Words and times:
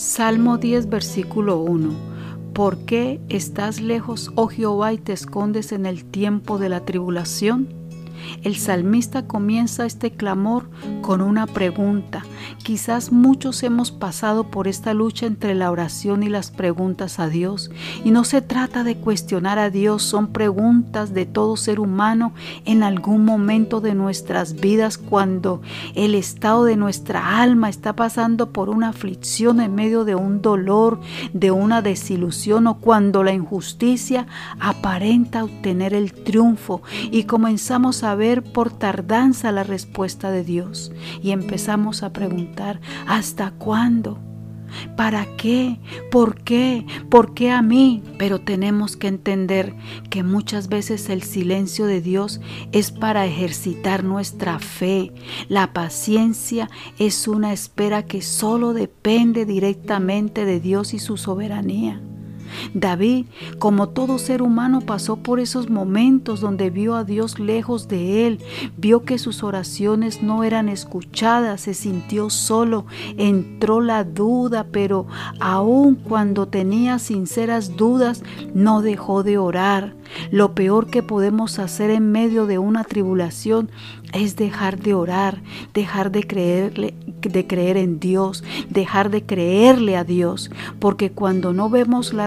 Salmo 0.00 0.56
10, 0.56 0.88
versículo 0.88 1.58
1. 1.58 1.90
¿Por 2.54 2.78
qué 2.86 3.20
estás 3.28 3.82
lejos, 3.82 4.32
oh 4.34 4.46
Jehová, 4.48 4.94
y 4.94 4.98
te 4.98 5.12
escondes 5.12 5.72
en 5.72 5.84
el 5.84 6.06
tiempo 6.06 6.56
de 6.56 6.70
la 6.70 6.86
tribulación? 6.86 7.68
El 8.42 8.56
salmista 8.56 9.26
comienza 9.26 9.84
este 9.84 10.10
clamor 10.10 10.70
con 11.02 11.20
una 11.20 11.46
pregunta. 11.46 12.24
Quizás 12.58 13.12
muchos 13.12 13.62
hemos 13.62 13.90
pasado 13.90 14.44
por 14.44 14.68
esta 14.68 14.94
lucha 14.94 15.26
entre 15.26 15.54
la 15.54 15.70
oración 15.70 16.22
y 16.22 16.28
las 16.28 16.50
preguntas 16.50 17.18
a 17.18 17.28
Dios. 17.28 17.70
Y 18.04 18.10
no 18.10 18.24
se 18.24 18.42
trata 18.42 18.84
de 18.84 18.96
cuestionar 18.96 19.58
a 19.58 19.70
Dios, 19.70 20.02
son 20.02 20.28
preguntas 20.28 21.14
de 21.14 21.26
todo 21.26 21.56
ser 21.56 21.80
humano 21.80 22.32
en 22.64 22.82
algún 22.82 23.24
momento 23.24 23.80
de 23.80 23.94
nuestras 23.94 24.54
vidas 24.60 24.98
cuando 24.98 25.62
el 25.94 26.14
estado 26.14 26.64
de 26.64 26.76
nuestra 26.76 27.40
alma 27.40 27.68
está 27.68 27.94
pasando 27.94 28.50
por 28.50 28.68
una 28.68 28.88
aflicción 28.88 29.60
en 29.60 29.74
medio 29.74 30.04
de 30.04 30.14
un 30.14 30.42
dolor, 30.42 31.00
de 31.32 31.50
una 31.50 31.82
desilusión 31.82 32.66
o 32.66 32.78
cuando 32.78 33.22
la 33.22 33.32
injusticia 33.32 34.26
aparenta 34.58 35.44
obtener 35.44 35.94
el 35.94 36.12
triunfo 36.12 36.82
y 37.10 37.24
comenzamos 37.24 38.02
a 38.02 38.14
ver 38.14 38.42
por 38.42 38.70
tardanza 38.70 39.52
la 39.52 39.64
respuesta 39.64 40.30
de 40.30 40.44
Dios 40.44 40.92
y 41.22 41.30
empezamos 41.30 42.02
a 42.02 42.12
preguntar, 42.12 42.39
¿hasta 43.06 43.52
cuándo? 43.52 44.18
¿Para 44.96 45.26
qué? 45.36 45.78
¿Por 46.10 46.42
qué? 46.42 46.86
¿Por 47.08 47.34
qué 47.34 47.50
a 47.50 47.62
mí? 47.62 48.02
Pero 48.18 48.40
tenemos 48.40 48.96
que 48.96 49.08
entender 49.08 49.74
que 50.10 50.22
muchas 50.22 50.68
veces 50.68 51.08
el 51.08 51.22
silencio 51.22 51.86
de 51.86 52.00
Dios 52.00 52.40
es 52.72 52.90
para 52.92 53.26
ejercitar 53.26 54.04
nuestra 54.04 54.58
fe. 54.58 55.12
La 55.48 55.72
paciencia 55.72 56.70
es 56.98 57.26
una 57.26 57.52
espera 57.52 58.04
que 58.04 58.22
solo 58.22 58.72
depende 58.72 59.44
directamente 59.44 60.44
de 60.44 60.60
Dios 60.60 60.94
y 60.94 60.98
su 60.98 61.16
soberanía. 61.16 62.00
David, 62.74 63.26
como 63.58 63.88
todo 63.88 64.18
ser 64.18 64.42
humano, 64.42 64.80
pasó 64.80 65.16
por 65.16 65.40
esos 65.40 65.70
momentos 65.70 66.40
donde 66.40 66.70
vio 66.70 66.94
a 66.94 67.04
Dios 67.04 67.38
lejos 67.38 67.88
de 67.88 68.26
él, 68.26 68.40
vio 68.76 69.04
que 69.04 69.18
sus 69.18 69.42
oraciones 69.42 70.22
no 70.22 70.44
eran 70.44 70.68
escuchadas, 70.68 71.62
se 71.62 71.74
sintió 71.74 72.30
solo, 72.30 72.86
entró 73.16 73.80
la 73.80 74.04
duda, 74.04 74.66
pero 74.70 75.06
aun 75.40 75.94
cuando 75.94 76.48
tenía 76.48 76.98
sinceras 76.98 77.76
dudas, 77.76 78.22
no 78.54 78.82
dejó 78.82 79.22
de 79.22 79.38
orar. 79.38 79.94
Lo 80.30 80.54
peor 80.54 80.90
que 80.90 81.02
podemos 81.02 81.58
hacer 81.58 81.90
en 81.90 82.10
medio 82.10 82.46
de 82.46 82.58
una 82.58 82.84
tribulación 82.84 83.70
es 84.12 84.36
dejar 84.36 84.78
de 84.78 84.94
orar, 84.94 85.40
dejar 85.72 86.10
de 86.10 86.26
creerle, 86.26 86.94
de 87.20 87.46
creer 87.46 87.76
en 87.76 88.00
Dios, 88.00 88.42
dejar 88.68 89.10
de 89.10 89.24
creerle 89.24 89.96
a 89.96 90.04
Dios, 90.04 90.50
porque 90.78 91.12
cuando 91.12 91.52
no 91.52 91.70
vemos 91.70 92.12
la 92.12 92.26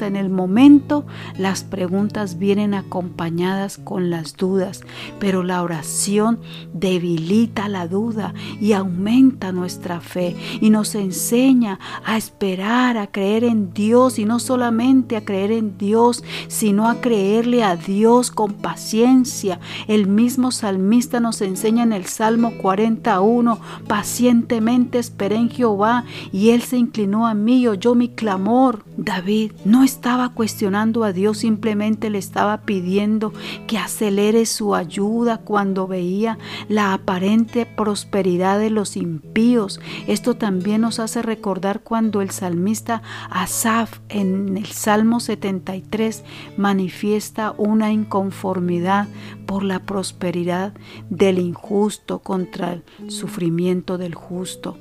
en 0.00 0.16
el 0.16 0.28
momento, 0.28 1.06
las 1.38 1.64
preguntas 1.64 2.38
vienen 2.38 2.74
acompañadas 2.74 3.78
con 3.78 4.10
las 4.10 4.36
dudas, 4.36 4.82
pero 5.18 5.42
la 5.42 5.62
oración 5.62 6.40
debilita 6.74 7.68
la 7.68 7.88
duda 7.88 8.34
y 8.60 8.72
aumenta 8.72 9.52
nuestra 9.52 10.00
fe 10.00 10.36
y 10.60 10.68
nos 10.68 10.94
enseña 10.94 11.78
a 12.04 12.18
esperar, 12.18 12.98
a 12.98 13.06
creer 13.06 13.44
en 13.44 13.72
Dios 13.72 14.18
y 14.18 14.26
no 14.26 14.40
solamente 14.40 15.16
a 15.16 15.24
creer 15.24 15.52
en 15.52 15.78
Dios, 15.78 16.22
sino 16.48 16.88
a 16.88 17.00
creerle 17.00 17.64
a 17.64 17.76
Dios 17.76 18.30
con 18.30 18.52
paciencia. 18.52 19.58
El 19.88 20.06
mismo 20.06 20.52
salmista 20.52 21.20
nos 21.20 21.40
enseña 21.40 21.82
en 21.82 21.92
el 21.92 22.04
Salmo 22.04 22.52
41, 22.60 23.58
pacientemente 23.88 24.98
esperé 24.98 25.36
en 25.36 25.50
Jehová 25.50 26.04
y 26.30 26.50
él 26.50 26.62
se 26.62 26.76
inclinó 26.76 27.26
a 27.26 27.34
mí 27.34 27.60
y 27.60 27.68
oyó 27.68 27.94
mi 27.94 28.08
clamor. 28.08 28.84
David 29.30 29.52
no 29.64 29.84
estaba 29.84 30.30
cuestionando 30.30 31.04
a 31.04 31.12
Dios, 31.12 31.38
simplemente 31.38 32.10
le 32.10 32.18
estaba 32.18 32.62
pidiendo 32.62 33.32
que 33.68 33.78
acelere 33.78 34.44
su 34.44 34.74
ayuda 34.74 35.38
cuando 35.38 35.86
veía 35.86 36.36
la 36.68 36.92
aparente 36.94 37.64
prosperidad 37.64 38.58
de 38.58 38.70
los 38.70 38.96
impíos. 38.96 39.78
Esto 40.08 40.34
también 40.34 40.80
nos 40.80 40.98
hace 40.98 41.22
recordar 41.22 41.82
cuando 41.84 42.22
el 42.22 42.30
salmista 42.30 43.02
Asaf 43.30 44.00
en 44.08 44.56
el 44.56 44.66
Salmo 44.66 45.20
73 45.20 46.24
manifiesta 46.56 47.54
una 47.56 47.92
inconformidad 47.92 49.06
por 49.46 49.62
la 49.62 49.78
prosperidad 49.78 50.74
del 51.08 51.38
injusto 51.38 52.18
contra 52.18 52.72
el 52.72 53.10
sufrimiento 53.12 53.96
del 53.96 54.16
justo. 54.16 54.76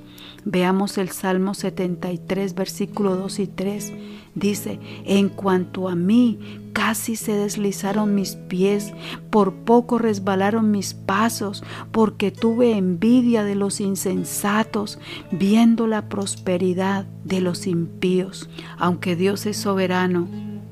Veamos 0.46 0.98
el 0.98 1.10
Salmo 1.10 1.54
73, 1.54 2.56
versículo 2.56 3.16
2 3.16 3.40
y 3.40 3.48
3. 3.48 3.94
Dice, 4.36 4.80
en 5.06 5.30
cuanto 5.30 5.90
a 5.90 5.96
mí, 5.96 6.40
casi 6.74 7.16
se 7.16 7.34
deslizaron 7.34 8.16
mis 8.16 8.36
pies, 8.36 8.94
por 9.30 9.54
poco 9.54 9.98
resbalaron 9.98 10.72
mis 10.72 10.94
pasos, 10.94 11.64
porque 11.92 12.32
tuve 12.32 12.78
envidia 12.78 13.44
de 13.44 13.56
los 13.56 13.82
insensatos, 13.82 15.00
viendo 15.32 15.88
la 15.88 16.08
prosperidad 16.08 17.06
de 17.26 17.42
los 17.42 17.68
impíos. 17.68 18.50
Aunque 18.78 19.16
Dios 19.16 19.46
es 19.46 19.58
soberano 19.58 20.28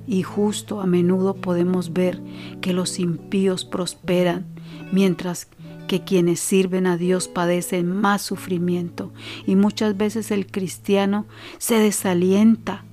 y 0.08 0.24
justo, 0.24 0.80
a 0.80 0.86
menudo 0.86 1.36
podemos 1.36 1.92
ver 1.92 2.22
que 2.62 2.72
los 2.72 3.00
impíos 3.00 3.66
prosperan, 3.66 4.46
mientras 4.94 5.46
que 5.46 5.58
que 5.88 6.04
quienes 6.04 6.40
sirven 6.40 6.86
a 6.86 6.98
Dios 6.98 7.28
padecen 7.28 7.92
más 7.92 8.22
sufrimiento 8.22 9.12
y 9.46 9.56
muchas 9.56 9.98
veces 9.98 10.32
el 10.32 10.48
cristiano 10.48 11.26
se 11.58 11.80
desalienta. 11.80 12.84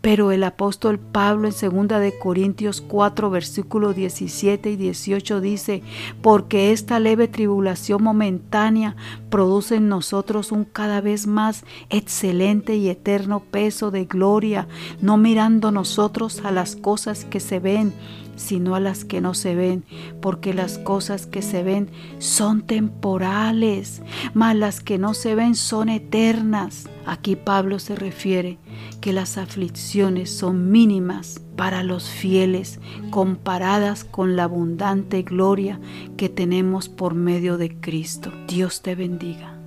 Pero 0.00 0.30
el 0.30 0.44
apóstol 0.44 0.98
Pablo 0.98 1.48
en 1.48 1.88
2 1.88 2.00
de 2.00 2.18
Corintios 2.18 2.80
4 2.80 3.30
versículos 3.30 3.96
17 3.96 4.70
y 4.70 4.76
18 4.76 5.40
dice, 5.40 5.82
porque 6.22 6.72
esta 6.72 7.00
leve 7.00 7.28
tribulación 7.28 8.02
momentánea 8.02 8.96
produce 9.28 9.76
en 9.76 9.88
nosotros 9.88 10.52
un 10.52 10.64
cada 10.64 11.00
vez 11.00 11.26
más 11.26 11.64
excelente 11.90 12.76
y 12.76 12.88
eterno 12.88 13.40
peso 13.40 13.90
de 13.90 14.04
gloria, 14.04 14.68
no 15.00 15.16
mirando 15.16 15.70
nosotros 15.70 16.44
a 16.44 16.52
las 16.52 16.76
cosas 16.76 17.24
que 17.24 17.40
se 17.40 17.58
ven, 17.58 17.92
sino 18.36 18.74
a 18.74 18.80
las 18.80 19.04
que 19.04 19.20
no 19.20 19.34
se 19.34 19.54
ven, 19.54 19.84
porque 20.20 20.54
las 20.54 20.78
cosas 20.78 21.26
que 21.26 21.42
se 21.42 21.62
ven 21.62 21.90
son 22.18 22.62
temporales, 22.62 24.02
mas 24.32 24.56
las 24.56 24.80
que 24.80 24.98
no 24.98 25.14
se 25.14 25.34
ven 25.34 25.54
son 25.54 25.88
eternas. 25.88 26.88
Aquí 27.08 27.36
Pablo 27.36 27.78
se 27.78 27.96
refiere 27.96 28.58
que 29.00 29.14
las 29.14 29.38
aflicciones 29.38 30.30
son 30.30 30.70
mínimas 30.70 31.40
para 31.56 31.82
los 31.82 32.06
fieles 32.06 32.80
comparadas 33.08 34.04
con 34.04 34.36
la 34.36 34.44
abundante 34.44 35.22
gloria 35.22 35.80
que 36.18 36.28
tenemos 36.28 36.90
por 36.90 37.14
medio 37.14 37.56
de 37.56 37.80
Cristo. 37.80 38.30
Dios 38.46 38.82
te 38.82 38.94
bendiga. 38.94 39.57